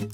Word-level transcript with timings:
Hello, 0.00 0.08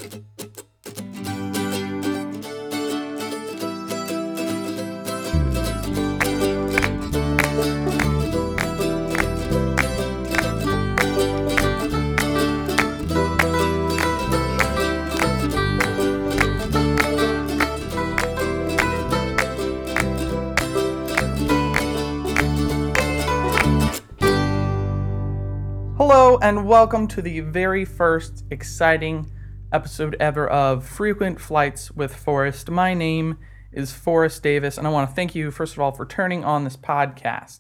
and 26.43 26.67
welcome 26.67 27.07
to 27.07 27.23
the 27.23 27.39
very 27.39 27.85
first 27.85 28.43
exciting 28.51 29.31
episode 29.77 30.17
ever 30.19 30.49
of 30.49 30.87
Frequent 30.87 31.39
Flights 31.39 31.91
with 31.91 32.17
Forrest. 32.17 32.71
My 32.71 32.95
name 32.95 33.37
is 33.73 33.93
Forrest 33.93 34.43
Davis, 34.43 34.79
and 34.79 34.87
I 34.87 34.91
want 34.91 35.11
to 35.11 35.15
thank 35.15 35.35
you, 35.35 35.51
first 35.51 35.75
of 35.75 35.81
all, 35.81 35.93
for 35.93 36.07
turning 36.07 36.47
on 36.47 36.65
this 36.65 36.79
podcast. 36.79 37.59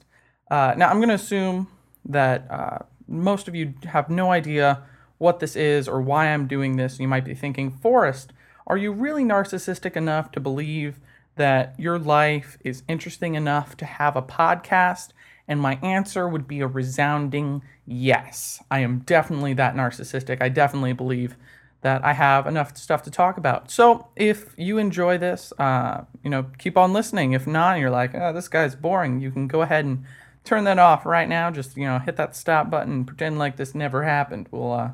Uh, 0.50 0.73
now, 0.78 0.88
I'm 0.88 0.96
going 0.96 1.10
to 1.10 1.14
assume 1.14 1.68
that 2.06 2.50
uh, 2.50 2.78
most 3.06 3.48
of 3.48 3.54
you 3.54 3.74
have 3.84 4.09
no 4.09 4.32
idea 4.32 4.82
what 5.18 5.40
this 5.40 5.56
is 5.56 5.87
or 5.87 6.00
why 6.00 6.28
I'm 6.28 6.46
doing 6.46 6.76
this. 6.76 6.98
You 6.98 7.06
might 7.06 7.26
be 7.26 7.34
thinking, 7.34 7.70
Forrest, 7.70 8.32
are 8.66 8.78
you 8.78 8.92
really 8.92 9.23
narcissistic 9.23 9.95
enough 9.95 10.32
to 10.32 10.40
believe 10.40 10.98
that 11.34 11.74
your 11.78 11.98
life 11.98 12.56
is 12.64 12.82
interesting 12.88 13.34
enough 13.34 13.76
to 13.76 13.84
have 13.84 14.16
a 14.16 14.23
podcast? 14.23 15.10
And 15.46 15.60
my 15.60 15.74
answer 15.82 16.26
would 16.26 16.48
be 16.48 16.60
a 16.60 16.66
resounding 16.66 17.60
yes. 17.84 18.62
I 18.70 18.78
am 18.78 19.01
definitely 19.01 19.52
that 19.52 19.74
narcissistic. 19.74 20.40
I 20.40 20.48
definitely 20.48 20.95
believe 20.95 21.37
that 21.86 22.04
I 22.04 22.14
have 22.14 22.48
enough 22.48 22.76
stuff 22.76 23.04
to 23.04 23.12
talk 23.12 23.36
about. 23.36 23.70
So 23.70 24.08
if 24.16 24.52
you 24.56 24.78
enjoy 24.78 25.18
this, 25.18 25.52
uh, 25.56 26.02
you 26.24 26.29
know, 26.29 26.46
keep 26.59 26.76
on 26.76 26.92
listening. 26.92 27.32
If 27.32 27.46
not, 27.46 27.79
you're 27.79 27.90
like, 27.90 28.12
oh, 28.12 28.32
this 28.32 28.48
guy's 28.48 28.74
boring, 28.74 29.20
you 29.20 29.30
can 29.30 29.46
go 29.46 29.62
ahead 29.62 29.84
and 29.84 30.04
turn 30.42 30.64
that 30.64 30.80
off 30.80 31.07
right 31.07 31.29
now. 31.29 31.48
Just 31.52 31.76
you 31.76 31.84
know, 31.84 32.01
hit 32.01 32.16
that 32.16 32.34
stop 32.34 32.70
button, 32.70 33.04
pretend 33.04 33.38
like 33.38 33.57
this 33.57 33.73
never 33.73 34.02
happened. 34.02 34.48
We'll 34.51 34.73
uh, 34.73 34.90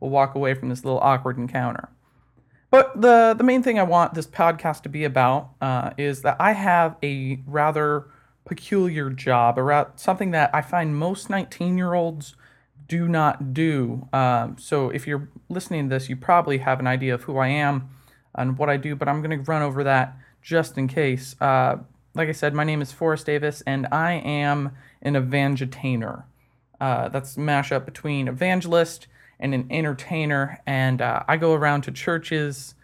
we'll 0.00 0.10
walk 0.10 0.34
away 0.34 0.54
from 0.54 0.68
this 0.68 0.84
little 0.84 0.98
awkward 0.98 1.38
encounter. 1.38 1.88
But 2.72 3.00
the 3.00 3.36
the 3.38 3.44
main 3.44 3.62
thing 3.62 3.78
I 3.78 3.84
want 3.84 4.14
this 4.14 4.26
podcast 4.26 4.82
to 4.82 4.88
be 4.88 5.04
about 5.04 5.50
uh, 5.60 5.90
is 5.96 6.22
that 6.22 6.38
I 6.40 6.54
have 6.54 6.96
a 7.04 7.40
rather 7.46 8.06
peculiar 8.44 9.10
job, 9.10 9.60
around 9.60 9.90
something 9.94 10.32
that 10.32 10.50
I 10.52 10.60
find 10.60 10.96
most 10.96 11.30
19 11.30 11.78
year 11.78 11.94
olds 11.94 12.34
do 12.88 13.08
not 13.08 13.54
do. 13.54 14.08
Um, 14.12 14.56
so 14.58 14.90
if 14.90 15.06
you're 15.06 15.28
listening 15.48 15.88
to 15.88 15.94
this, 15.94 16.08
you 16.08 16.16
probably 16.16 16.58
have 16.58 16.80
an 16.80 16.86
idea 16.86 17.14
of 17.14 17.22
who 17.24 17.38
I 17.38 17.48
am 17.48 17.90
and 18.34 18.56
what 18.58 18.68
I 18.68 18.76
do, 18.76 18.96
but 18.96 19.08
I'm 19.08 19.22
going 19.22 19.38
to 19.38 19.50
run 19.50 19.62
over 19.62 19.84
that 19.84 20.16
just 20.42 20.78
in 20.78 20.88
case. 20.88 21.36
Uh, 21.40 21.76
like 22.14 22.28
I 22.28 22.32
said, 22.32 22.54
my 22.54 22.64
name 22.64 22.82
is 22.82 22.92
Forrest 22.92 23.26
Davis, 23.26 23.62
and 23.66 23.86
I 23.90 24.14
am 24.14 24.72
an 25.00 25.14
evangetainer. 25.14 26.24
Uh, 26.80 27.08
that's 27.08 27.36
a 27.36 27.40
mashup 27.40 27.84
between 27.84 28.28
evangelist 28.28 29.06
and 29.38 29.54
an 29.54 29.66
entertainer, 29.70 30.60
and 30.66 31.00
uh, 31.00 31.22
I 31.26 31.36
go 31.36 31.54
around 31.54 31.82
to 31.82 31.92
churches 31.92 32.74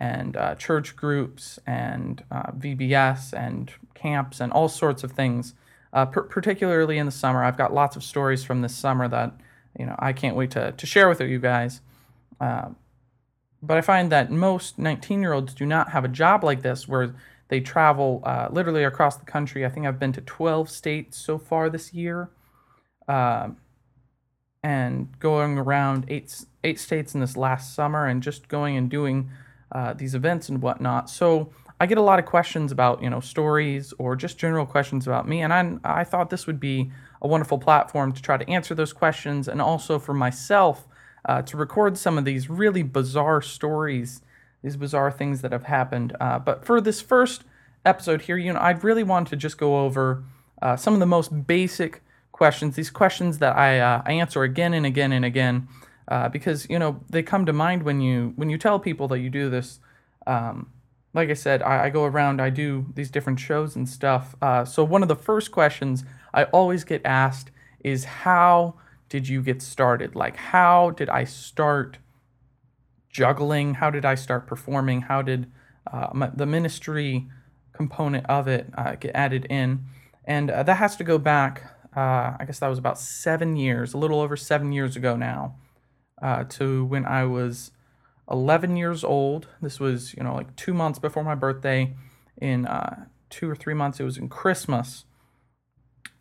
and 0.00 0.36
uh, 0.36 0.54
church 0.54 0.96
groups 0.96 1.58
and 1.66 2.22
uh, 2.30 2.52
VBS 2.52 3.32
and 3.32 3.72
camps 3.94 4.40
and 4.40 4.52
all 4.52 4.68
sorts 4.68 5.02
of 5.02 5.12
things. 5.12 5.54
Uh, 5.92 6.06
per- 6.06 6.22
particularly 6.22 6.98
in 6.98 7.06
the 7.06 7.12
summer, 7.12 7.42
I've 7.42 7.56
got 7.56 7.74
lots 7.74 7.96
of 7.96 8.04
stories 8.04 8.44
from 8.44 8.62
this 8.62 8.74
summer 8.74 9.08
that 9.08 9.34
you 9.78 9.86
know 9.86 9.96
I 9.98 10.12
can't 10.12 10.36
wait 10.36 10.50
to 10.52 10.72
to 10.72 10.86
share 10.86 11.08
with 11.08 11.20
you 11.20 11.38
guys. 11.38 11.80
Uh, 12.40 12.70
but 13.60 13.76
I 13.76 13.80
find 13.80 14.12
that 14.12 14.30
most 14.30 14.78
19 14.78 15.20
year 15.20 15.32
olds 15.32 15.52
do 15.54 15.66
not 15.66 15.90
have 15.90 16.04
a 16.04 16.08
job 16.08 16.44
like 16.44 16.62
this 16.62 16.86
where 16.86 17.14
they 17.48 17.60
travel 17.60 18.22
uh, 18.24 18.48
literally 18.50 18.84
across 18.84 19.16
the 19.16 19.24
country. 19.24 19.66
I 19.66 19.68
think 19.68 19.86
I've 19.86 19.98
been 19.98 20.12
to 20.12 20.20
12 20.20 20.70
states 20.70 21.16
so 21.18 21.38
far 21.38 21.68
this 21.68 21.92
year. 21.92 22.30
Uh, 23.08 23.48
and 24.62 25.18
going 25.18 25.58
around 25.58 26.04
eight 26.08 26.44
eight 26.64 26.80
states 26.80 27.14
in 27.14 27.20
this 27.20 27.36
last 27.36 27.74
summer, 27.74 28.06
and 28.06 28.22
just 28.22 28.48
going 28.48 28.76
and 28.76 28.90
doing 28.90 29.30
uh, 29.72 29.92
these 29.94 30.14
events 30.14 30.48
and 30.48 30.60
whatnot. 30.60 31.08
So 31.08 31.50
I 31.80 31.86
get 31.86 31.98
a 31.98 32.02
lot 32.02 32.18
of 32.18 32.26
questions 32.26 32.72
about 32.72 33.02
you 33.02 33.10
know 33.10 33.20
stories 33.20 33.94
or 33.98 34.16
just 34.16 34.38
general 34.38 34.66
questions 34.66 35.06
about 35.06 35.28
me, 35.28 35.42
and 35.42 35.52
I 35.52 36.00
I 36.00 36.04
thought 36.04 36.30
this 36.30 36.46
would 36.46 36.60
be 36.60 36.90
a 37.20 37.28
wonderful 37.28 37.58
platform 37.58 38.12
to 38.12 38.22
try 38.22 38.36
to 38.36 38.48
answer 38.48 38.74
those 38.74 38.92
questions, 38.92 39.48
and 39.48 39.60
also 39.60 39.98
for 39.98 40.14
myself 40.14 40.86
uh, 41.24 41.42
to 41.42 41.56
record 41.56 41.98
some 41.98 42.18
of 42.18 42.24
these 42.24 42.48
really 42.48 42.82
bizarre 42.82 43.42
stories, 43.42 44.22
these 44.62 44.76
bizarre 44.76 45.10
things 45.10 45.42
that 45.42 45.52
have 45.52 45.64
happened. 45.64 46.16
Uh, 46.20 46.38
but 46.38 46.64
for 46.64 46.80
this 46.80 47.00
first 47.00 47.44
episode 47.84 48.22
here, 48.22 48.36
you 48.36 48.52
know, 48.52 48.58
I 48.58 48.70
really 48.70 49.02
wanted 49.02 49.30
to 49.30 49.36
just 49.36 49.58
go 49.58 49.84
over 49.84 50.24
uh, 50.62 50.76
some 50.76 50.94
of 50.94 51.00
the 51.00 51.06
most 51.06 51.46
basic 51.46 52.02
questions, 52.32 52.76
these 52.76 52.90
questions 52.90 53.38
that 53.38 53.56
I 53.56 53.80
uh, 53.80 54.02
I 54.06 54.12
answer 54.12 54.42
again 54.42 54.74
and 54.74 54.86
again 54.86 55.12
and 55.12 55.24
again 55.24 55.68
uh, 56.08 56.28
because 56.28 56.68
you 56.68 56.78
know 56.78 57.00
they 57.08 57.22
come 57.22 57.46
to 57.46 57.52
mind 57.52 57.82
when 57.82 58.00
you 58.00 58.32
when 58.36 58.50
you 58.50 58.58
tell 58.58 58.78
people 58.78 59.08
that 59.08 59.20
you 59.20 59.30
do 59.30 59.48
this. 59.50 59.80
Um, 60.26 60.72
like 61.14 61.30
I 61.30 61.34
said, 61.34 61.62
I, 61.62 61.84
I, 61.84 61.90
go 61.90 62.04
around, 62.04 62.38
I 62.38 62.50
do 62.50 62.86
these 62.94 63.10
different 63.10 63.40
shows 63.40 63.74
and 63.74 63.88
stuff. 63.88 64.36
Uh, 64.42 64.66
so 64.66 64.84
one 64.84 65.00
of 65.02 65.08
the 65.08 65.16
first 65.16 65.50
questions 65.50 66.04
I 66.32 66.44
always 66.44 66.84
get 66.84 67.02
asked 67.04 67.50
is, 67.80 68.04
"How 68.04 68.74
did 69.08 69.28
you 69.28 69.42
get 69.42 69.62
started? 69.62 70.14
Like, 70.14 70.36
how 70.36 70.90
did 70.90 71.08
I 71.08 71.24
start 71.24 71.98
juggling? 73.10 73.74
How 73.74 73.90
did 73.90 74.04
I 74.04 74.14
start 74.14 74.46
performing? 74.46 75.02
How 75.02 75.22
did 75.22 75.50
uh, 75.90 76.08
my, 76.12 76.28
the 76.28 76.46
ministry 76.46 77.28
component 77.72 78.26
of 78.26 78.48
it 78.48 78.66
uh, 78.76 78.94
get 78.96 79.12
added 79.14 79.46
in?" 79.50 79.84
And 80.24 80.50
uh, 80.50 80.62
that 80.62 80.76
has 80.76 80.96
to 80.96 81.04
go 81.04 81.18
back. 81.18 81.74
Uh, 81.96 82.36
I 82.38 82.44
guess 82.46 82.58
that 82.58 82.68
was 82.68 82.78
about 82.78 82.98
seven 82.98 83.56
years, 83.56 83.94
a 83.94 83.98
little 83.98 84.20
over 84.20 84.36
seven 84.36 84.72
years 84.72 84.94
ago 84.94 85.16
now 85.16 85.56
uh, 86.22 86.44
to 86.44 86.84
when 86.84 87.04
I 87.04 87.24
was 87.24 87.70
11 88.30 88.76
years 88.76 89.04
old. 89.04 89.48
This 89.62 89.80
was, 89.80 90.14
you 90.14 90.22
know, 90.22 90.34
like 90.34 90.54
two 90.56 90.74
months 90.74 90.98
before 90.98 91.24
my 91.24 91.34
birthday. 91.34 91.94
In 92.40 92.66
uh, 92.66 93.06
two 93.30 93.50
or 93.50 93.56
three 93.56 93.74
months, 93.74 93.98
it 93.98 94.04
was 94.04 94.16
in 94.16 94.28
Christmas. 94.28 95.04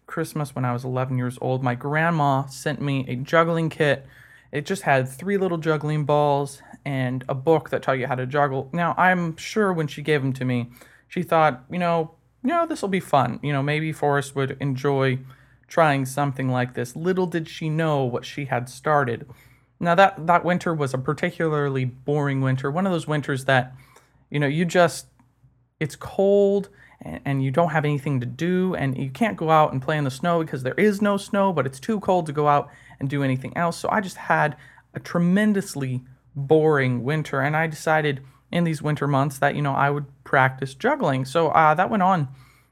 Christmas 0.08 0.56
when 0.56 0.66
I 0.66 0.74
was 0.74 0.84
11 0.84 1.18
years 1.18 1.38
old. 1.42 1.64
My 1.64 1.76
grandma 1.76 2.48
sent 2.48 2.82
me 2.82 3.06
a 3.08 3.16
juggling 3.16 3.70
kit. 3.70 4.08
It 4.52 4.66
just 4.66 4.84
had 4.84 5.08
three 5.08 5.38
little 5.38 5.58
juggling 5.58 6.06
balls 6.06 6.62
and 6.86 7.24
a 7.28 7.36
book 7.36 7.70
that 7.70 7.84
taught 7.84 8.00
you 8.00 8.08
how 8.08 8.16
to 8.16 8.26
juggle. 8.26 8.70
Now, 8.74 8.96
I'm 8.98 9.36
sure 9.36 9.72
when 9.74 9.88
she 9.88 10.02
gave 10.02 10.22
them 10.22 10.34
to 10.34 10.46
me, 10.46 10.72
she 11.08 11.22
thought, 11.22 11.64
you 11.70 11.78
know, 11.78 12.16
you 12.44 12.50
know, 12.50 12.66
this 12.66 12.82
will 12.82 12.90
be 12.90 13.02
fun. 13.02 13.40
You 13.44 13.52
know, 13.52 13.62
maybe 13.62 13.92
Forrest 13.92 14.36
would 14.36 14.58
enjoy 14.62 15.20
trying 15.68 16.06
something 16.06 16.50
like 16.50 16.74
this. 16.74 16.96
Little 16.96 17.28
did 17.28 17.48
she 17.48 17.70
know 17.70 18.04
what 18.04 18.26
she 18.26 18.46
had 18.46 18.70
started. 18.70 19.30
Now 19.80 19.96
that 19.96 20.26
that 20.28 20.46
winter 20.46 20.74
was 20.74 20.94
a 20.94 20.98
particularly 20.98 21.86
boring 21.86 22.42
winter. 22.42 22.72
One 22.72 22.88
of 22.88 22.94
those 22.94 23.08
winters 23.08 23.46
that, 23.46 23.76
you 24.30 24.40
know, 24.40 24.48
you 24.48 24.66
just 24.66 25.08
it's 25.80 25.96
cold 25.96 26.70
and, 27.26 27.44
you 27.44 27.52
don't 27.52 27.70
have 27.70 27.86
anything 27.86 28.20
to 28.20 28.26
do 28.26 28.76
and 28.76 28.98
you 28.98 29.10
can't 29.10 29.38
go 29.38 29.50
out 29.50 29.72
and 29.72 29.82
play 29.82 29.98
in 29.98 30.04
the 30.04 30.12
snow 30.12 30.42
because 30.42 30.64
there 30.64 30.74
is 30.74 31.02
no 31.02 31.18
snow, 31.18 31.54
but 31.54 31.66
it's 31.66 31.80
too 31.80 32.00
cold 32.00 32.26
to 32.26 32.34
go 32.34 32.48
out 32.48 32.70
and 33.00 33.10
do 33.10 33.24
anything 33.24 33.56
else. 33.56 33.78
So 33.78 33.90
I 33.90 34.02
just 34.02 34.18
had 34.18 34.58
a 34.94 35.00
tremendously 35.00 36.04
boring 36.36 37.04
winter 37.04 37.42
and 37.42 37.56
I 37.56 37.68
decided 37.68 38.22
in 38.52 38.64
these 38.64 38.82
winter 38.82 39.08
months 39.08 39.40
that, 39.40 39.56
you 39.56 39.62
know, 39.62 39.74
I 39.74 39.90
would 39.90 40.06
practice 40.24 40.74
juggling. 40.74 41.26
So 41.26 41.50
uh, 41.50 41.74
that 41.76 41.90
went 41.90 42.04
on, 42.04 42.22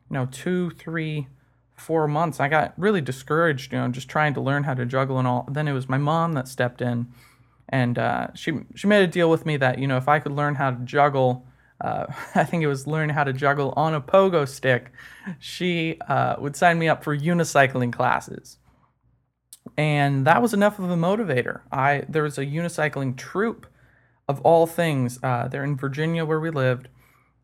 you 0.09 0.13
know, 0.13 0.27
two, 0.31 0.71
three, 0.71 1.27
four 1.75 2.07
months. 2.07 2.39
I 2.39 2.47
got 2.47 2.73
really 2.77 3.01
discouraged, 3.01 3.71
you 3.71 3.77
know, 3.77 3.87
just 3.89 4.09
trying 4.09 4.33
to 4.35 4.41
learn 4.41 4.63
how 4.63 4.73
to 4.73 4.85
juggle 4.85 5.19
and 5.19 5.27
all. 5.27 5.47
Then 5.51 5.67
it 5.67 5.73
was 5.73 5.89
my 5.89 5.97
mom 5.97 6.33
that 6.33 6.47
stepped 6.47 6.81
in, 6.81 7.07
and 7.69 7.97
uh, 7.97 8.27
she 8.33 8.53
she 8.75 8.87
made 8.87 9.03
a 9.03 9.07
deal 9.07 9.29
with 9.29 9.45
me 9.45 9.57
that 9.57 9.79
you 9.79 9.87
know 9.87 9.97
if 9.97 10.07
I 10.07 10.19
could 10.19 10.31
learn 10.31 10.55
how 10.55 10.71
to 10.71 10.77
juggle, 10.85 11.45
uh, 11.85 12.05
I 12.35 12.43
think 12.43 12.63
it 12.63 12.67
was 12.67 12.87
learn 12.87 13.09
how 13.09 13.23
to 13.23 13.33
juggle 13.33 13.73
on 13.75 13.93
a 13.93 14.01
pogo 14.01 14.47
stick, 14.47 14.91
she 15.39 15.99
uh, 16.07 16.35
would 16.39 16.55
sign 16.55 16.79
me 16.79 16.87
up 16.87 17.03
for 17.03 17.17
unicycling 17.17 17.93
classes. 17.93 18.57
And 19.77 20.25
that 20.25 20.41
was 20.41 20.53
enough 20.53 20.79
of 20.79 20.89
a 20.89 20.95
motivator. 20.95 21.61
I 21.71 22.05
there 22.07 22.23
was 22.23 22.37
a 22.37 22.45
unicycling 22.45 23.17
troop, 23.17 23.67
of 24.27 24.39
all 24.41 24.67
things. 24.67 25.19
Uh, 25.21 25.47
they're 25.47 25.63
in 25.63 25.75
Virginia 25.75 26.25
where 26.25 26.39
we 26.39 26.49
lived, 26.49 26.87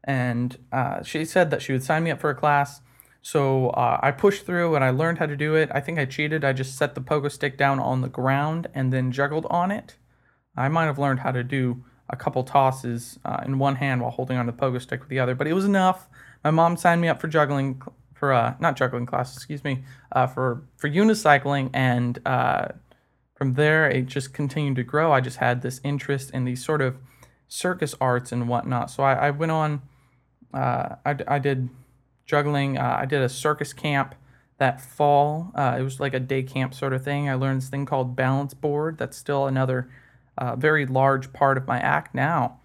and 0.03 0.57
uh, 0.71 1.03
she 1.03 1.25
said 1.25 1.51
that 1.51 1.61
she 1.61 1.71
would 1.73 1.83
sign 1.83 2.03
me 2.03 2.11
up 2.11 2.19
for 2.19 2.29
a 2.29 2.35
class 2.35 2.81
so 3.21 3.69
uh, 3.69 3.99
I 4.01 4.11
pushed 4.11 4.45
through 4.45 4.75
and 4.75 4.83
I 4.83 4.89
learned 4.89 5.19
how 5.19 5.27
to 5.27 5.37
do 5.37 5.55
it. 5.55 5.69
I 5.73 5.79
think 5.79 5.99
I 5.99 6.05
cheated. 6.05 6.43
I 6.43 6.53
just 6.53 6.75
set 6.75 6.95
the 6.95 7.01
pogo 7.01 7.31
stick 7.31 7.57
down 7.57 7.79
on 7.79 8.01
the 8.01 8.09
ground 8.09 8.67
and 8.73 8.91
then 8.91 9.11
juggled 9.11 9.45
on 9.49 9.71
it. 9.71 9.97
I 10.57 10.67
might 10.69 10.85
have 10.85 10.99
learned 10.99 11.19
how 11.19 11.31
to 11.31 11.43
do 11.43 11.85
a 12.11 12.15
couple 12.15 12.43
tosses 12.43 13.19
uh, 13.25 13.41
in 13.45 13.57
one 13.57 13.75
hand 13.75 14.01
while 14.01 14.11
holding 14.11 14.37
on 14.37 14.45
the 14.45 14.53
pogo 14.53 14.79
stick 14.81 14.99
with 14.99 15.09
the 15.09 15.19
other, 15.19 15.33
but 15.35 15.47
it 15.47 15.53
was 15.53 15.65
enough. 15.65 16.07
My 16.43 16.51
mom 16.51 16.77
signed 16.77 17.01
me 17.01 17.07
up 17.07 17.19
for 17.19 17.27
juggling, 17.27 17.81
for 18.13 18.33
uh, 18.33 18.55
not 18.59 18.75
juggling 18.75 19.05
classes, 19.05 19.37
excuse 19.37 19.63
me, 19.63 19.83
uh, 20.11 20.27
for 20.27 20.63
for 20.77 20.89
unicycling 20.89 21.69
and 21.73 22.19
uh, 22.25 22.67
from 23.41 23.53
there, 23.53 23.89
it 23.89 24.05
just 24.05 24.35
continued 24.35 24.75
to 24.75 24.83
grow. 24.83 25.11
I 25.11 25.19
just 25.19 25.37
had 25.37 25.63
this 25.63 25.81
interest 25.83 26.29
in 26.29 26.45
these 26.45 26.63
sort 26.63 26.79
of 26.79 26.99
circus 27.47 27.95
arts 27.99 28.31
and 28.31 28.47
whatnot. 28.47 28.91
So 28.91 29.01
I, 29.01 29.13
I 29.13 29.31
went 29.31 29.51
on, 29.51 29.81
uh, 30.53 30.97
I, 31.03 31.15
I 31.27 31.39
did 31.39 31.69
juggling. 32.23 32.77
Uh, 32.77 32.97
I 32.99 33.05
did 33.07 33.19
a 33.21 33.27
circus 33.27 33.73
camp 33.73 34.13
that 34.59 34.79
fall. 34.79 35.51
Uh, 35.55 35.75
it 35.79 35.81
was 35.81 35.99
like 35.99 36.13
a 36.13 36.19
day 36.19 36.43
camp 36.43 36.75
sort 36.75 36.93
of 36.93 37.03
thing. 37.03 37.29
I 37.29 37.33
learned 37.33 37.63
this 37.63 37.69
thing 37.69 37.87
called 37.87 38.15
balance 38.15 38.53
board. 38.53 38.99
That's 38.99 39.17
still 39.17 39.47
another 39.47 39.89
uh, 40.41 40.55
very 40.55 40.87
large 40.87 41.31
part 41.31 41.55
of 41.55 41.67
my 41.67 41.79
act 41.79 42.15
now. 42.15 42.59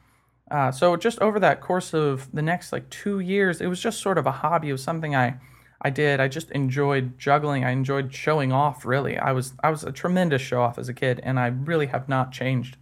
Uh, 0.50 0.72
so 0.72 0.96
just 0.96 1.20
over 1.20 1.38
that 1.38 1.60
course 1.60 1.92
of 1.92 2.32
the 2.32 2.40
next 2.40 2.72
like 2.72 2.88
two 2.88 3.20
years, 3.20 3.60
it 3.60 3.66
was 3.66 3.80
just 3.80 4.00
sort 4.00 4.16
of 4.16 4.26
a 4.26 4.32
hobby. 4.32 4.70
It 4.70 4.72
was 4.72 4.82
something 4.82 5.14
I, 5.14 5.38
I 5.82 5.90
did. 5.90 6.18
I 6.18 6.26
just 6.26 6.50
enjoyed 6.52 7.18
juggling. 7.18 7.64
I 7.64 7.72
enjoyed 7.72 8.14
showing 8.14 8.50
off. 8.50 8.86
Really, 8.86 9.18
I 9.18 9.32
was 9.32 9.52
I 9.62 9.68
was 9.68 9.84
a 9.84 9.92
tremendous 9.92 10.40
show 10.40 10.62
off 10.62 10.78
as 10.78 10.88
a 10.88 10.94
kid, 10.94 11.20
and 11.22 11.38
I 11.38 11.48
really 11.48 11.86
have 11.86 12.08
not 12.08 12.32
changed 12.32 12.78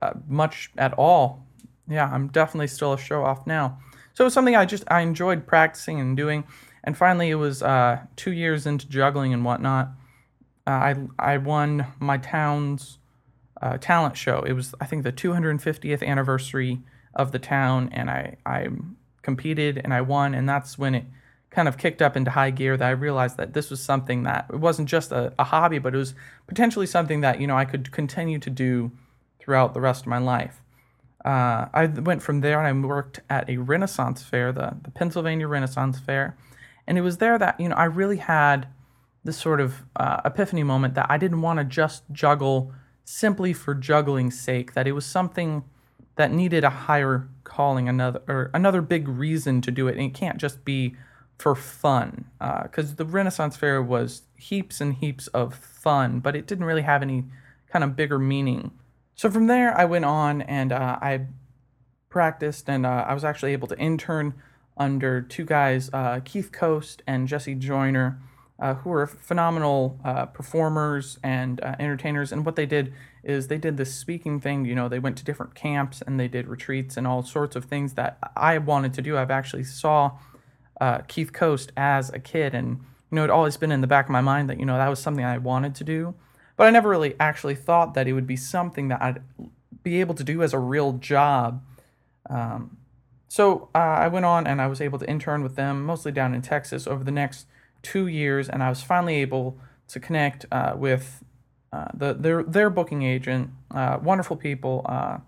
uh, 0.00 0.14
much 0.26 0.70
at 0.78 0.94
all. 0.94 1.44
Yeah, 1.86 2.08
I'm 2.10 2.28
definitely 2.28 2.68
still 2.68 2.94
a 2.94 2.98
show 2.98 3.24
off 3.24 3.46
now. 3.46 3.78
So 4.14 4.24
it 4.24 4.26
was 4.26 4.34
something 4.34 4.56
I 4.56 4.64
just 4.64 4.84
I 4.88 5.02
enjoyed 5.02 5.46
practicing 5.46 6.00
and 6.00 6.16
doing. 6.16 6.44
And 6.82 6.96
finally, 6.96 7.28
it 7.28 7.34
was 7.34 7.62
uh, 7.62 8.00
two 8.16 8.32
years 8.32 8.64
into 8.64 8.88
juggling 8.88 9.34
and 9.34 9.44
whatnot. 9.44 9.88
Uh, 10.66 10.70
I 10.70 10.94
I 11.18 11.36
won 11.36 11.88
my 11.98 12.16
town's 12.16 12.98
uh, 13.64 13.78
talent 13.78 14.16
show. 14.16 14.40
It 14.40 14.52
was 14.52 14.74
I 14.80 14.86
think 14.86 15.02
the 15.02 15.12
250th 15.12 16.06
anniversary 16.06 16.80
of 17.14 17.32
the 17.32 17.38
town, 17.38 17.88
and 17.92 18.10
I 18.10 18.36
I 18.44 18.68
competed 19.22 19.80
and 19.82 19.94
I 19.94 20.02
won, 20.02 20.34
and 20.34 20.46
that's 20.46 20.78
when 20.78 20.94
it 20.94 21.04
kind 21.50 21.66
of 21.66 21.78
kicked 21.78 22.02
up 22.02 22.16
into 22.16 22.30
high 22.30 22.50
gear 22.50 22.76
that 22.76 22.86
I 22.86 22.90
realized 22.90 23.36
that 23.38 23.54
this 23.54 23.70
was 23.70 23.80
something 23.80 24.24
that 24.24 24.46
it 24.52 24.60
wasn't 24.60 24.88
just 24.88 25.12
a, 25.12 25.32
a 25.38 25.44
hobby, 25.44 25.78
but 25.78 25.94
it 25.94 25.98
was 25.98 26.14
potentially 26.46 26.86
something 26.86 27.22
that 27.22 27.40
you 27.40 27.46
know 27.46 27.56
I 27.56 27.64
could 27.64 27.90
continue 27.90 28.38
to 28.38 28.50
do 28.50 28.92
throughout 29.40 29.72
the 29.72 29.80
rest 29.80 30.02
of 30.02 30.08
my 30.08 30.18
life. 30.18 30.60
Uh, 31.24 31.68
I 31.72 31.86
went 31.86 32.22
from 32.22 32.42
there 32.42 32.62
and 32.62 32.66
I 32.66 32.86
worked 32.86 33.20
at 33.30 33.48
a 33.48 33.56
Renaissance 33.56 34.22
fair, 34.22 34.52
the, 34.52 34.76
the 34.82 34.90
Pennsylvania 34.90 35.48
Renaissance 35.48 35.98
Fair, 35.98 36.36
and 36.86 36.98
it 36.98 37.00
was 37.00 37.16
there 37.16 37.38
that, 37.38 37.58
you 37.58 37.70
know, 37.70 37.76
I 37.76 37.84
really 37.84 38.18
had 38.18 38.68
this 39.24 39.38
sort 39.38 39.62
of 39.62 39.84
uh, 39.96 40.20
epiphany 40.26 40.64
moment 40.64 40.94
that 40.96 41.06
I 41.08 41.16
didn't 41.16 41.40
want 41.40 41.60
to 41.60 41.64
just 41.64 42.02
juggle 42.12 42.74
simply 43.04 43.52
for 43.52 43.74
juggling's 43.74 44.40
sake, 44.40 44.74
that 44.74 44.86
it 44.86 44.92
was 44.92 45.06
something 45.06 45.64
that 46.16 46.32
needed 46.32 46.64
a 46.64 46.70
higher 46.70 47.28
calling, 47.44 47.88
another 47.88 48.22
or 48.28 48.50
another 48.54 48.80
big 48.80 49.08
reason 49.08 49.60
to 49.60 49.70
do 49.70 49.88
it. 49.88 49.96
And 49.96 50.06
it 50.06 50.14
can't 50.14 50.38
just 50.38 50.64
be 50.64 50.96
for 51.38 51.54
fun, 51.56 52.26
because 52.38 52.92
uh, 52.92 52.94
the 52.96 53.04
Renaissance 53.04 53.56
Fair 53.56 53.82
was 53.82 54.22
heaps 54.36 54.80
and 54.80 54.94
heaps 54.94 55.26
of 55.28 55.54
fun, 55.54 56.20
but 56.20 56.36
it 56.36 56.46
didn't 56.46 56.64
really 56.64 56.82
have 56.82 57.02
any 57.02 57.24
kind 57.68 57.84
of 57.84 57.96
bigger 57.96 58.18
meaning. 58.18 58.70
So 59.16 59.28
from 59.30 59.48
there, 59.48 59.76
I 59.76 59.84
went 59.84 60.04
on 60.04 60.42
and 60.42 60.72
uh, 60.72 60.98
I 61.02 61.26
practiced, 62.08 62.68
and 62.68 62.86
uh, 62.86 63.04
I 63.08 63.14
was 63.14 63.24
actually 63.24 63.52
able 63.52 63.66
to 63.68 63.78
intern 63.78 64.34
under 64.76 65.20
two 65.20 65.44
guys, 65.44 65.90
uh, 65.92 66.20
Keith 66.24 66.52
Coast 66.52 67.02
and 67.06 67.26
Jesse 67.26 67.56
Joyner, 67.56 68.20
uh, 68.58 68.74
who 68.74 68.90
were 68.90 69.06
phenomenal 69.06 69.98
uh, 70.04 70.26
performers 70.26 71.18
and 71.22 71.60
uh, 71.62 71.74
entertainers. 71.78 72.30
And 72.30 72.44
what 72.46 72.56
they 72.56 72.66
did 72.66 72.92
is 73.22 73.48
they 73.48 73.58
did 73.58 73.76
this 73.76 73.94
speaking 73.94 74.40
thing. 74.40 74.64
You 74.64 74.74
know, 74.74 74.88
they 74.88 74.98
went 74.98 75.16
to 75.18 75.24
different 75.24 75.54
camps 75.54 76.02
and 76.06 76.20
they 76.20 76.28
did 76.28 76.46
retreats 76.46 76.96
and 76.96 77.06
all 77.06 77.22
sorts 77.22 77.56
of 77.56 77.64
things 77.64 77.94
that 77.94 78.18
I 78.36 78.58
wanted 78.58 78.94
to 78.94 79.02
do. 79.02 79.16
I've 79.16 79.30
actually 79.30 79.64
saw 79.64 80.18
uh, 80.80 80.98
Keith 81.08 81.32
Coast 81.32 81.72
as 81.76 82.10
a 82.10 82.18
kid, 82.18 82.54
and 82.54 82.80
you 83.10 83.16
know, 83.16 83.24
it 83.24 83.30
always 83.30 83.56
been 83.56 83.72
in 83.72 83.80
the 83.80 83.86
back 83.86 84.06
of 84.06 84.10
my 84.10 84.20
mind 84.20 84.50
that 84.50 84.58
you 84.58 84.66
know 84.66 84.76
that 84.76 84.88
was 84.88 84.98
something 84.98 85.24
I 85.24 85.38
wanted 85.38 85.74
to 85.76 85.84
do. 85.84 86.14
But 86.56 86.66
I 86.66 86.70
never 86.70 86.88
really 86.88 87.14
actually 87.18 87.54
thought 87.56 87.94
that 87.94 88.06
it 88.06 88.12
would 88.12 88.26
be 88.26 88.36
something 88.36 88.88
that 88.88 89.02
I'd 89.02 89.22
be 89.82 90.00
able 90.00 90.14
to 90.14 90.24
do 90.24 90.42
as 90.42 90.52
a 90.52 90.58
real 90.58 90.92
job. 90.94 91.62
Um, 92.30 92.78
so 93.28 93.68
uh, 93.74 93.78
I 93.78 94.08
went 94.08 94.24
on 94.24 94.46
and 94.46 94.60
I 94.60 94.68
was 94.68 94.80
able 94.80 94.98
to 95.00 95.08
intern 95.10 95.42
with 95.42 95.56
them, 95.56 95.84
mostly 95.84 96.12
down 96.12 96.34
in 96.34 96.42
Texas, 96.42 96.86
over 96.86 97.02
the 97.02 97.10
next 97.10 97.46
two 97.84 98.08
years, 98.08 98.48
and 98.48 98.62
I 98.62 98.68
was 98.68 98.82
finally 98.82 99.16
able 99.16 99.58
to 99.88 100.00
connect 100.00 100.46
uh, 100.50 100.74
with 100.76 101.22
uh, 101.72 101.88
the 101.94 102.14
their 102.14 102.42
their 102.42 102.70
booking 102.70 103.02
agent, 103.02 103.50
uh, 103.70 103.98
wonderful 104.02 104.36
people 104.36 104.84
uh, 104.88 105.18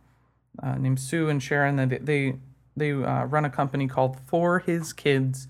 uh, 0.62 0.74
named 0.76 0.98
Sue 0.98 1.28
and 1.28 1.40
Sharon. 1.42 1.76
They 1.76 1.98
they 1.98 2.36
they 2.76 2.92
run 2.92 3.44
a 3.44 3.50
company 3.50 3.86
called 3.86 4.18
For 4.26 4.58
His 4.58 4.92
Kids 4.92 5.46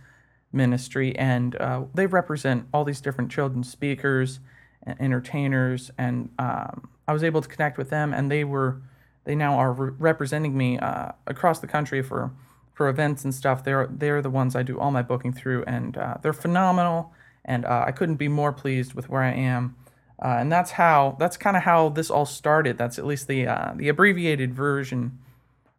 Ministry, 0.53 1.17
and 1.17 1.57
they 1.95 2.07
represent 2.07 2.67
all 2.73 2.85
these 2.85 3.01
different 3.01 3.31
children 3.31 3.65
speakers, 3.65 4.41
and 4.83 5.01
entertainers, 5.01 5.91
and 5.99 6.31
um, 6.39 6.89
I 7.09 7.13
was 7.13 7.25
able 7.25 7.41
to 7.43 7.49
connect 7.49 7.79
with 7.79 7.91
them, 7.91 8.13
and 8.13 8.31
they 8.31 8.45
were 8.45 8.83
they 9.25 9.35
now 9.35 9.59
are 9.59 9.73
re- 9.73 9.93
representing 9.99 10.57
me 10.57 10.79
across 11.27 11.59
the 11.61 11.67
country 11.67 12.03
for 12.03 12.33
for 12.77 12.91
events 12.91 13.25
and 13.25 13.35
stuff, 13.35 13.65
they're 13.65 13.89
they're 13.91 14.21
the 14.21 14.31
ones 14.31 14.55
I 14.55 14.63
do 14.63 14.79
all 14.79 14.91
my 14.91 15.01
booking 15.01 15.33
through, 15.33 15.65
and 15.67 15.97
uh, 15.97 16.17
they're 16.23 16.35
phenomenal. 16.35 17.13
And 17.43 17.65
uh, 17.65 17.85
I 17.87 17.93
couldn't 17.93 18.17
be 18.17 18.29
more 18.29 18.53
pleased 18.53 18.93
with 18.93 19.09
where 19.09 19.23
I 19.23 19.33
am. 19.33 19.77
Uh, 20.23 20.37
and 20.41 20.53
that's 20.53 20.73
how 20.73 21.17
that's 21.19 21.39
kind 21.39 21.57
of 21.57 21.63
how 21.63 21.89
this 21.89 22.11
all 22.11 22.27
started. 22.27 22.77
That's 22.77 22.99
at 22.99 23.07
least 23.07 23.29
the 23.29 23.47
uh, 23.47 23.73
the 23.75 23.89
abbreviated 23.89 24.55
version, 24.55 25.19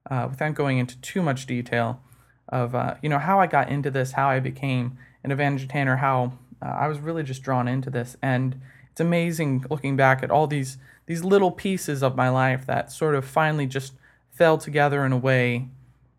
uh, 0.09 0.27
without 0.29 0.55
going 0.55 0.79
into 0.79 0.99
too 1.01 1.21
much 1.21 1.45
detail, 1.45 2.01
of 2.49 2.73
uh, 2.73 2.95
you 3.03 3.09
know 3.09 3.19
how 3.19 3.39
I 3.39 3.45
got 3.45 3.69
into 3.69 3.91
this, 3.91 4.13
how 4.13 4.29
I 4.29 4.39
became 4.39 4.97
an 5.23 5.29
evangelator, 5.29 5.99
how 5.99 6.33
I 6.61 6.88
was 6.88 6.99
really 6.99 7.23
just 7.23 7.44
drawn 7.44 7.67
into 7.67 7.91
this, 7.91 8.17
and 8.23 8.59
it's 8.91 8.99
amazing 8.99 9.65
looking 9.69 9.95
back 9.95 10.23
at 10.23 10.31
all 10.31 10.47
these 10.47 10.77
these 11.05 11.23
little 11.23 11.51
pieces 11.51 12.01
of 12.01 12.15
my 12.15 12.29
life 12.29 12.65
that 12.65 12.91
sort 12.91 13.13
of 13.13 13.23
finally 13.23 13.67
just 13.67 13.94
fell 14.31 14.57
together 14.57 15.05
in 15.05 15.11
a 15.11 15.17
way 15.17 15.67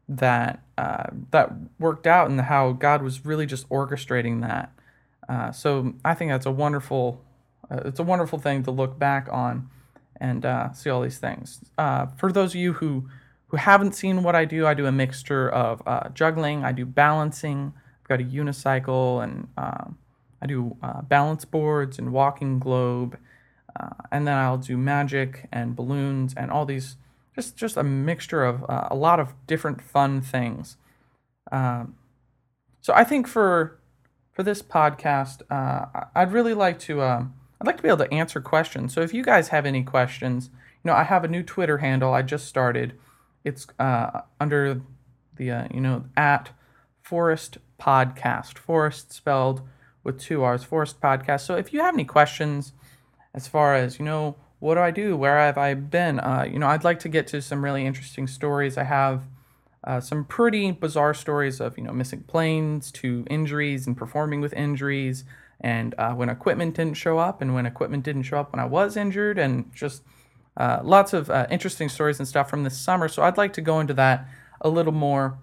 that 0.09 0.63
uh, 0.79 1.11
that 1.33 1.51
worked 1.81 2.07
out 2.07 2.31
and 2.31 2.41
how 2.41 2.71
God 2.71 3.03
was 3.03 3.25
really 3.25 3.47
just 3.47 3.69
orchestrating 3.69 4.43
that. 4.43 4.73
Uh, 5.29 5.51
so 5.51 5.95
I 6.05 6.15
think 6.15 6.31
that's 6.31 6.47
a 6.47 6.53
wonderful 6.53 7.21
uh, 7.69 7.81
it's 7.85 7.99
a 7.99 8.05
wonderful 8.05 8.39
thing 8.39 8.63
to 8.63 8.71
look 8.71 8.97
back 8.97 9.29
on 9.31 9.69
and 10.21 10.47
uh, 10.47 10.73
see 10.73 10.89
all 10.89 11.03
these 11.03 11.19
things. 11.19 11.61
Uh, 11.77 12.07
for 12.17 12.31
those 12.31 12.53
of 12.53 12.61
you 12.61 12.75
who 12.75 13.09
who 13.49 13.57
haven't 13.57 13.97
seen 13.97 14.23
what 14.23 14.37
I 14.37 14.45
do, 14.45 14.69
I 14.69 14.75
do 14.75 14.87
a 14.87 14.93
mixture 14.93 15.49
of 15.49 15.83
uh, 15.85 16.11
juggling, 16.11 16.65
I 16.65 16.71
do 16.71 16.87
balancing, 16.87 17.73
I've 18.03 18.09
got 18.09 18.21
a 18.21 18.25
unicycle, 18.25 19.25
and 19.25 19.49
um, 19.57 19.99
I 20.41 20.47
do 20.47 20.77
balance 21.09 21.45
boards 21.45 21.99
and 21.99 22.13
walking 22.13 22.59
globe, 22.61 23.19
and 24.13 24.29
then 24.29 24.37
I'll 24.37 24.59
do 24.59 24.77
magic 24.77 25.49
and 25.51 25.75
balloons 25.75 26.35
and 26.37 26.51
all 26.51 26.67
these 26.67 26.97
just 27.39 27.57
just 27.57 27.77
a 27.77 27.85
mixture 27.85 28.45
of 28.45 28.69
uh, 28.69 28.89
a 28.91 28.97
lot 28.97 29.21
of 29.21 29.33
different 29.47 29.81
fun 29.81 30.21
things. 30.21 30.77
Um, 31.53 31.95
so 32.81 32.93
I 32.93 33.05
think 33.05 33.29
for 33.29 33.79
for 34.33 34.43
this 34.43 34.61
podcast, 34.61 35.43
uh, 35.49 36.07
I'd 36.17 36.33
really 36.33 36.55
like 36.55 36.81
to 36.81 37.01
um, 37.03 37.35
I'd 37.61 37.67
like 37.69 37.77
to 37.77 37.83
be 37.83 37.89
able 37.89 38.05
to 38.05 38.13
answer 38.13 38.41
questions. 38.41 38.93
So 38.93 39.03
if 39.03 39.15
you 39.15 39.23
guys 39.23 39.49
have 39.49 39.67
any 39.67 39.85
questions, 39.85 40.51
you 40.83 40.91
know, 40.91 40.95
I 40.95 41.05
have 41.05 41.23
a 41.23 41.29
new 41.29 41.45
Twitter 41.45 41.79
handle 41.79 42.13
I 42.13 42.23
just 42.23 42.47
started. 42.47 42.95
It's 43.45 43.69
uh, 43.79 44.23
under 44.41 44.83
the 45.37 45.51
uh, 45.53 45.69
you 45.73 45.81
know 45.81 46.07
at 46.17 46.51
Forrest 47.03 47.59
Podcast. 47.81 48.59
Forrest 48.59 49.13
spelled 49.13 49.63
with 50.03 50.19
two 50.19 50.43
R's. 50.43 50.65
Forrest 50.65 51.01
Podcast. 51.01 51.43
So 51.43 51.55
if 51.55 51.73
you 51.73 51.83
have 51.83 51.95
any 51.95 52.05
questions, 52.05 52.73
as 53.33 53.47
far 53.47 53.77
as 53.77 54.01
you 54.01 54.05
know 54.05 54.35
what 54.61 54.75
do 54.75 54.81
I 54.81 54.91
do? 54.91 55.17
Where 55.17 55.39
have 55.39 55.57
I 55.57 55.75
been? 55.75 56.19
Uh, 56.21 56.47
you 56.51 56.59
know, 56.59 56.67
I'd 56.67 56.85
like 56.85 56.99
to 57.01 57.09
get 57.09 57.27
to 57.29 57.41
some 57.41 57.65
really 57.65 57.87
interesting 57.87 58.27
stories. 58.27 58.77
I 58.77 58.85
have 58.85 59.25
uh, 59.85 60.01
some 60.01 60.25
pretty 60.25 60.73
bizarre 60.73 61.15
stories 61.15 61.61
of 61.61 61.79
you 61.79 61.85
know 61.85 61.93
missing 61.93 62.25
planes 62.25 62.91
to 62.93 63.25
injuries 63.31 63.87
and 63.87 63.97
performing 63.97 64.41
with 64.41 64.53
injuries, 64.55 65.25
and 65.61 65.95
uh, 65.99 66.13
when 66.13 66.29
equipment 66.29 66.75
didn't 66.75 66.95
show 66.95 67.19
up, 67.19 67.41
and 67.41 67.55
when 67.55 67.67
equipment 67.67 68.05
didn't 68.05 68.25
show 68.25 68.39
up 68.39 68.53
when 68.53 68.61
I 68.61 68.65
was 68.65 68.97
injured, 68.97 69.39
and 69.39 69.73
just 69.75 70.03
uh, 70.57 70.81
lots 70.83 71.13
of 71.13 71.31
uh, 71.31 71.47
interesting 71.51 71.89
stories 71.89 72.19
and 72.19 72.27
stuff 72.27 72.51
from 72.51 72.65
this 72.65 72.77
summer. 72.77 73.07
So 73.09 73.23
I'd 73.23 73.37
like 73.37 73.53
to 73.55 73.61
go 73.61 73.79
into 73.79 73.95
that 73.95 74.27
a 74.61 74.69
little 74.69 74.93
more 74.93 75.39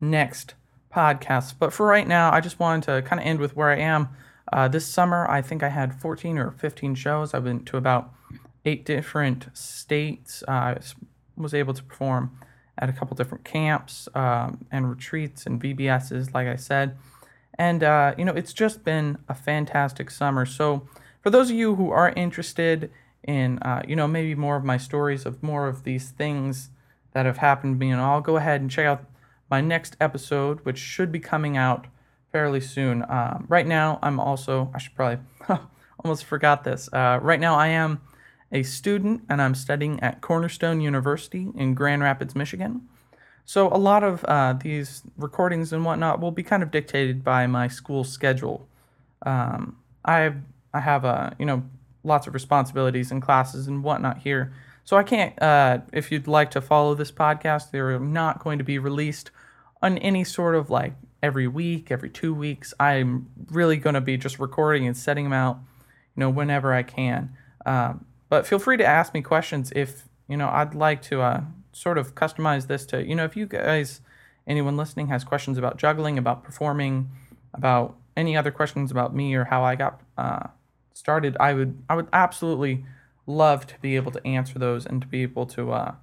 next 0.00 0.54
podcast. 0.94 1.54
But 1.58 1.72
for 1.72 1.86
right 1.86 2.06
now, 2.06 2.32
I 2.32 2.40
just 2.40 2.60
wanted 2.60 2.84
to 2.84 3.02
kind 3.02 3.20
of 3.20 3.26
end 3.26 3.40
with 3.40 3.56
where 3.56 3.70
I 3.70 3.78
am 3.78 4.08
uh, 4.54 4.68
this 4.68 4.86
summer, 4.86 5.28
I 5.28 5.42
think 5.42 5.64
I 5.64 5.68
had 5.68 5.92
14 6.00 6.38
or 6.38 6.52
15 6.52 6.94
shows. 6.94 7.34
I've 7.34 7.42
been 7.42 7.64
to 7.64 7.76
about 7.76 8.14
eight 8.64 8.84
different 8.84 9.48
states. 9.52 10.44
Uh, 10.46 10.52
I 10.52 10.78
was 11.36 11.52
able 11.52 11.74
to 11.74 11.82
perform 11.82 12.38
at 12.78 12.88
a 12.88 12.92
couple 12.92 13.16
different 13.16 13.42
camps 13.42 14.08
um, 14.14 14.64
and 14.70 14.88
retreats 14.88 15.44
and 15.44 15.60
VBSs, 15.60 16.32
like 16.34 16.46
I 16.46 16.54
said. 16.54 16.96
And, 17.58 17.82
uh, 17.82 18.14
you 18.16 18.24
know, 18.24 18.32
it's 18.32 18.52
just 18.52 18.84
been 18.84 19.18
a 19.28 19.34
fantastic 19.34 20.08
summer. 20.08 20.46
So, 20.46 20.88
for 21.20 21.30
those 21.30 21.50
of 21.50 21.56
you 21.56 21.74
who 21.74 21.90
are 21.90 22.10
interested 22.10 22.92
in, 23.24 23.58
uh, 23.58 23.82
you 23.88 23.96
know, 23.96 24.06
maybe 24.06 24.36
more 24.36 24.54
of 24.54 24.62
my 24.62 24.76
stories 24.76 25.26
of 25.26 25.42
more 25.42 25.66
of 25.66 25.82
these 25.82 26.10
things 26.10 26.70
that 27.12 27.26
have 27.26 27.38
happened 27.38 27.74
to 27.74 27.78
me, 27.78 27.90
and 27.90 28.00
I'll 28.00 28.20
go 28.20 28.36
ahead 28.36 28.60
and 28.60 28.70
check 28.70 28.86
out 28.86 29.04
my 29.50 29.60
next 29.60 29.96
episode, 30.00 30.60
which 30.60 30.78
should 30.78 31.10
be 31.10 31.18
coming 31.18 31.56
out 31.56 31.88
fairly 32.34 32.60
soon. 32.60 33.04
Um, 33.08 33.46
right 33.48 33.64
now, 33.64 34.00
I'm 34.02 34.18
also, 34.18 34.68
I 34.74 34.78
should 34.78 34.96
probably 34.96 35.24
almost 36.04 36.24
forgot 36.24 36.64
this. 36.64 36.88
Uh, 36.92 37.20
right 37.22 37.38
now, 37.38 37.54
I 37.54 37.68
am 37.68 38.00
a 38.50 38.64
student 38.64 39.22
and 39.28 39.40
I'm 39.40 39.54
studying 39.54 40.00
at 40.00 40.20
Cornerstone 40.20 40.80
University 40.80 41.46
in 41.54 41.74
Grand 41.74 42.02
Rapids, 42.02 42.34
Michigan. 42.34 42.88
So, 43.44 43.68
a 43.68 43.78
lot 43.78 44.02
of 44.02 44.24
uh, 44.24 44.54
these 44.54 45.04
recordings 45.16 45.72
and 45.72 45.84
whatnot 45.84 46.20
will 46.20 46.32
be 46.32 46.42
kind 46.42 46.64
of 46.64 46.72
dictated 46.72 47.22
by 47.22 47.46
my 47.46 47.68
school 47.68 48.02
schedule. 48.02 48.66
Um, 49.24 49.76
I 50.04 50.32
I 50.72 50.80
have 50.80 51.04
uh, 51.04 51.30
you 51.38 51.46
know 51.46 51.62
lots 52.02 52.26
of 52.26 52.34
responsibilities 52.34 53.12
and 53.12 53.22
classes 53.22 53.68
and 53.68 53.84
whatnot 53.84 54.18
here, 54.18 54.52
so 54.82 54.96
I 54.96 55.04
can't. 55.04 55.40
Uh, 55.40 55.78
if 55.92 56.10
you'd 56.10 56.26
like 56.26 56.50
to 56.52 56.60
follow 56.60 56.96
this 56.96 57.12
podcast, 57.12 57.70
they're 57.70 58.00
not 58.00 58.42
going 58.42 58.58
to 58.58 58.64
be 58.64 58.78
released 58.78 59.30
on 59.80 59.98
any 59.98 60.24
sort 60.24 60.56
of 60.56 60.68
like 60.68 60.94
every 61.24 61.48
week, 61.48 61.90
every 61.90 62.10
two 62.10 62.34
weeks. 62.34 62.74
I'm 62.78 63.28
really 63.50 63.78
going 63.78 63.94
to 63.94 64.02
be 64.02 64.18
just 64.18 64.38
recording 64.38 64.86
and 64.86 64.94
setting 64.94 65.24
them 65.24 65.32
out, 65.32 65.58
you 66.14 66.20
know, 66.20 66.28
whenever 66.28 66.74
I 66.74 66.82
can. 66.82 67.34
Um, 67.64 68.04
but 68.28 68.46
feel 68.46 68.58
free 68.58 68.76
to 68.76 68.84
ask 68.84 69.14
me 69.14 69.22
questions 69.22 69.72
if 69.74 70.04
you 70.28 70.36
know 70.36 70.48
I'd 70.48 70.74
like 70.74 71.00
to 71.02 71.22
uh, 71.22 71.40
sort 71.72 71.96
of 71.96 72.14
customize 72.14 72.66
this 72.66 72.84
to 72.86 73.04
you 73.04 73.14
know 73.14 73.24
if 73.24 73.36
you 73.36 73.46
guys, 73.46 74.02
anyone 74.46 74.76
listening, 74.76 75.06
has 75.06 75.24
questions 75.24 75.56
about 75.56 75.78
juggling, 75.78 76.18
about 76.18 76.44
performing, 76.44 77.10
about 77.54 77.96
any 78.16 78.36
other 78.36 78.50
questions 78.50 78.90
about 78.90 79.14
me 79.14 79.34
or 79.34 79.44
how 79.44 79.64
I 79.64 79.76
got 79.76 80.00
uh, 80.18 80.48
started, 80.92 81.36
I 81.40 81.54
would 81.54 81.82
I 81.88 81.94
would 81.94 82.08
absolutely 82.12 82.84
love 83.26 83.66
to 83.68 83.74
be 83.80 83.96
able 83.96 84.12
to 84.12 84.26
answer 84.26 84.58
those 84.58 84.84
and 84.84 85.00
to 85.00 85.08
be 85.08 85.22
able 85.22 85.46
to 85.46 85.72
uh, 85.72 85.94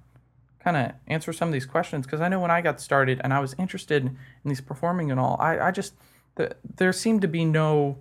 kind 0.62 0.76
of 0.76 0.92
answer 1.06 1.32
some 1.32 1.48
of 1.48 1.52
these 1.52 1.66
questions 1.66 2.06
because 2.06 2.20
I 2.20 2.28
know 2.28 2.40
when 2.40 2.50
I 2.50 2.60
got 2.60 2.80
started 2.80 3.20
and 3.24 3.34
I 3.34 3.40
was 3.40 3.54
interested 3.58 4.04
in 4.04 4.16
these 4.44 4.60
performing 4.60 5.10
and 5.10 5.18
all, 5.18 5.36
I, 5.40 5.58
I 5.58 5.70
just 5.70 5.94
the, 6.36 6.56
there 6.76 6.92
seemed 6.92 7.22
to 7.22 7.28
be 7.28 7.44
no 7.44 7.98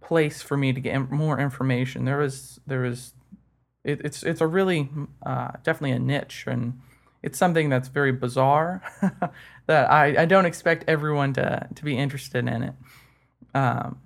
place 0.00 0.42
for 0.42 0.56
me 0.56 0.72
to 0.72 0.80
get 0.80 1.10
more 1.10 1.38
information. 1.38 2.04
There 2.04 2.18
was 2.18 2.60
there 2.66 2.80
was 2.80 3.14
it, 3.84 4.00
it's 4.04 4.22
it's 4.22 4.40
a 4.40 4.46
really 4.46 4.88
uh, 5.24 5.52
definitely 5.62 5.92
a 5.92 5.98
niche 5.98 6.44
and 6.46 6.80
it's 7.22 7.38
something 7.38 7.68
that's 7.68 7.88
very 7.88 8.12
bizarre 8.12 8.82
that 9.66 9.90
I, 9.90 10.22
I 10.22 10.24
don't 10.24 10.46
expect 10.46 10.84
everyone 10.86 11.32
to 11.34 11.68
to 11.74 11.84
be 11.84 11.96
interested 11.96 12.46
in 12.46 12.62
it. 12.62 12.74
Um, 13.54 13.98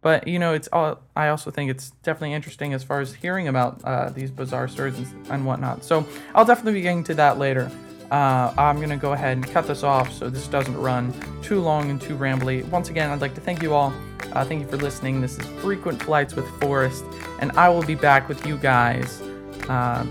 but 0.00 0.28
you 0.28 0.38
know, 0.38 0.54
it's 0.54 0.68
all. 0.72 1.00
I 1.16 1.28
also 1.28 1.50
think 1.50 1.70
it's 1.70 1.90
definitely 2.02 2.34
interesting 2.34 2.72
as 2.72 2.84
far 2.84 3.00
as 3.00 3.14
hearing 3.14 3.48
about 3.48 3.82
uh, 3.84 4.10
these 4.10 4.30
bizarre 4.30 4.68
stories 4.68 4.98
and, 4.98 5.26
and, 5.28 5.46
whatnot. 5.46 5.84
So 5.84 6.06
I'll 6.34 6.44
definitely 6.44 6.74
be 6.74 6.82
getting 6.82 7.04
to 7.04 7.14
that 7.14 7.38
later. 7.38 7.70
Uh, 8.10 8.54
I'm 8.56 8.80
gonna 8.80 8.96
go 8.96 9.12
ahead 9.12 9.36
and 9.36 9.46
cut 9.46 9.66
this 9.66 9.82
off 9.82 10.10
so 10.12 10.30
this 10.30 10.48
doesn't 10.48 10.76
run 10.76 11.12
too 11.42 11.60
long 11.60 11.90
and 11.90 12.00
too 12.00 12.16
rambly. 12.16 12.66
Once 12.68 12.90
again, 12.90 13.10
I'd 13.10 13.20
like 13.20 13.34
to 13.34 13.40
thank 13.40 13.62
you 13.62 13.74
all. 13.74 13.92
Uh, 14.32 14.44
thank 14.44 14.62
you 14.62 14.68
for 14.68 14.76
listening. 14.76 15.20
This 15.20 15.38
is 15.38 15.46
Frequent 15.60 16.02
Flights 16.02 16.34
with 16.34 16.46
Forrest, 16.60 17.04
and 17.40 17.52
I 17.52 17.68
will 17.68 17.82
be 17.82 17.94
back 17.94 18.28
with 18.28 18.46
you 18.46 18.56
guys 18.56 19.20
uh, 19.68 20.06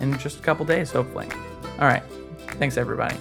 in 0.00 0.16
just 0.18 0.40
a 0.40 0.42
couple 0.42 0.64
days, 0.64 0.90
hopefully. 0.90 1.28
All 1.78 1.86
right. 1.86 2.02
Thanks, 2.58 2.76
everybody. 2.76 3.16